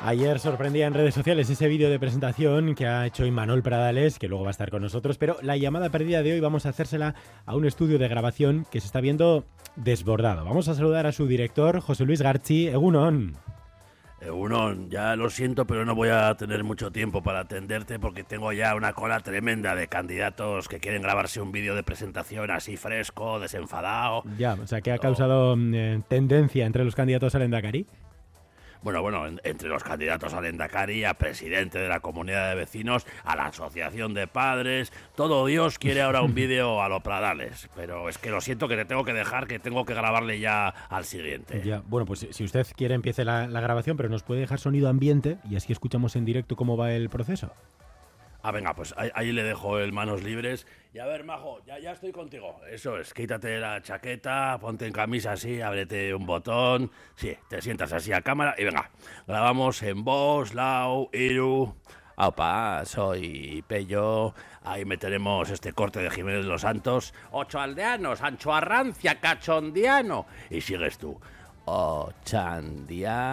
[0.00, 4.28] Ayer sorprendía en redes sociales ese vídeo de presentación que ha hecho Imanol Pradales, que
[4.28, 7.14] luego va a estar con nosotros, pero la llamada perdida de hoy vamos a hacérsela
[7.46, 10.44] a un estudio de grabación que se está viendo desbordado.
[10.44, 12.68] Vamos a saludar a su director, José Luis Garchi.
[12.68, 13.36] Egunon.
[14.20, 18.52] Egunon, ya lo siento, pero no voy a tener mucho tiempo para atenderte porque tengo
[18.52, 23.40] ya una cola tremenda de candidatos que quieren grabarse un vídeo de presentación así fresco,
[23.40, 24.22] desenfadado.
[24.38, 27.86] Ya, o sea, que ha causado mm, eh, tendencia entre los candidatos al Endacari.
[28.82, 33.36] Bueno, bueno, entre los candidatos al Endacari, a presidente de la comunidad de vecinos, a
[33.36, 37.68] la asociación de padres, todo Dios quiere ahora un vídeo a los Pradales.
[37.74, 40.68] Pero es que lo siento que te tengo que dejar, que tengo que grabarle ya
[40.68, 41.62] al siguiente.
[41.64, 44.88] Ya, bueno, pues si usted quiere empiece la, la grabación, pero nos puede dejar sonido
[44.88, 47.52] ambiente y así escuchamos en directo cómo va el proceso.
[48.46, 50.68] Ah, venga, pues ahí, le dejo el manos libres.
[50.94, 52.60] Y a ver, Majo, ya, estoy contigo.
[52.70, 56.92] Eso es, quítate la chaqueta, ponte en camisa así, ábrete un botón.
[57.16, 58.92] Sí, te sientas así a cámara y venga,
[59.26, 61.74] grabamos en voz, Lau, Iru.
[62.18, 64.32] Opa, soy Pello.
[64.62, 67.14] Ahí meteremos este corte de Jiménez los Santos.
[67.32, 70.26] Ocho aldeanos, Ancho Arrancia, cachondiano.
[70.50, 71.20] Y sigues tú.
[71.66, 73.26] Ochandiano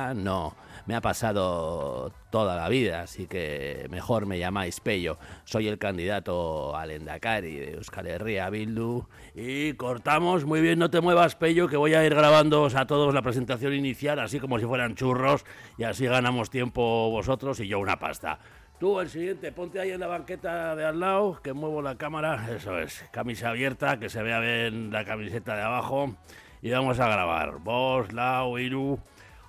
[0.86, 5.18] me ha pasado toda la vida, así que mejor me llamáis Pello.
[5.46, 9.08] Soy el candidato al Endacari de Euskal Herria Bildu.
[9.34, 13.14] Y cortamos, muy bien, no te muevas Pello, que voy a ir grabando a todos
[13.14, 15.46] la presentación inicial, así como si fueran churros,
[15.78, 18.40] y así ganamos tiempo vosotros y yo una pasta.
[18.80, 22.50] Tú, el siguiente, ponte ahí en la banqueta de al lado, que muevo la cámara.
[22.54, 26.18] Eso es, camisa abierta, que se vea bien la camiseta de abajo.
[26.64, 27.60] Y vamos a grabar.
[27.60, 28.98] Vos, Lau, Iru.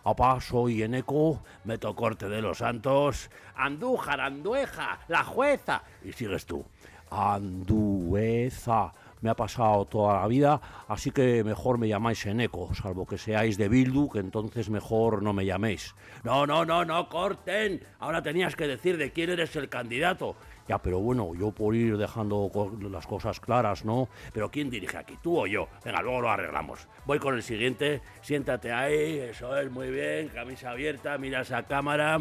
[0.03, 3.31] Opa, soy Eneco, meto corte de los santos.
[3.55, 5.85] Andújar, Andueja, la jueza.
[6.03, 6.65] Y sigues tú.
[7.11, 8.93] Andueza.
[9.25, 13.57] Me ha pasado toda la vida, así que mejor me llamáis Eneco, salvo que seáis
[13.57, 15.95] de Bildu, que entonces mejor no me llaméis.
[16.25, 17.83] No, no, no, no, corten.
[18.01, 20.37] Ahora tenías que decir de quién eres el candidato.
[20.69, 22.51] Ya, pero bueno, yo por ir dejando
[22.91, 24.11] las cosas claras, ¿no?
[24.35, 25.17] Pero ¿quién dirige aquí?
[25.23, 25.69] ¿Tú o yo?
[25.83, 26.87] Venga, luego lo arreglamos.
[27.07, 28.03] Voy con el siguiente.
[28.21, 30.29] Siéntate ahí, eso es, muy bien.
[30.29, 32.21] Camisa abierta, miras a cámara.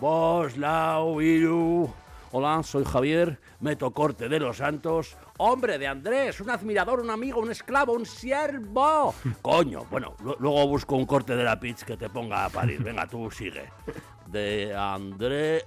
[0.00, 1.90] Vos, Lau, Iru.
[2.38, 5.16] Hola, soy Javier, meto corte de los santos.
[5.38, 9.14] Hombre de Andrés, un admirador, un amigo, un esclavo, un siervo.
[9.40, 12.82] Coño, bueno, luego busco un corte de la pitch que te ponga a parir.
[12.82, 13.70] Venga, tú sigue
[14.26, 15.64] de Andrés.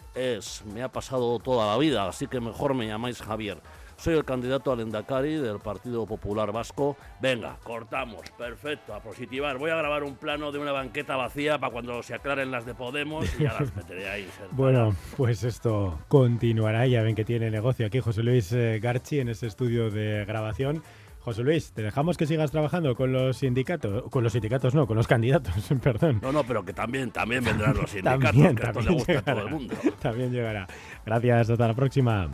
[0.71, 3.59] Me ha pasado toda la vida, así que mejor me llamáis Javier.
[3.99, 6.95] Soy el candidato al Endacari del Partido Popular Vasco.
[7.21, 8.21] Venga, cortamos.
[8.37, 9.57] Perfecto, a positivar.
[9.57, 12.73] Voy a grabar un plano de una banqueta vacía para cuando se aclaren las de
[12.73, 14.27] Podemos y ya las meteré ahí.
[14.51, 16.87] bueno, pues esto continuará.
[16.87, 20.81] Ya ven que tiene negocio aquí José Luis eh, Garchi en este estudio de grabación.
[21.19, 24.95] José Luis, te dejamos que sigas trabajando con los sindicatos, con los sindicatos no, con
[24.95, 26.19] los candidatos, perdón.
[26.21, 29.21] No, no, pero que también, también vendrán los sindicatos, también, que esto le gusta a
[29.21, 29.75] todo el mundo.
[30.01, 30.65] También llegará.
[31.05, 32.29] Gracias, hasta la próxima.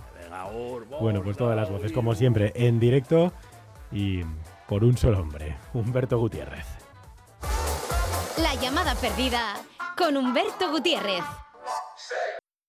[1.00, 3.34] Bueno, pues todas las voces, como siempre, en directo
[3.91, 4.22] y
[4.68, 6.66] por un solo hombre, Humberto Gutiérrez.
[8.38, 9.56] La llamada perdida
[9.97, 11.23] con Humberto Gutiérrez.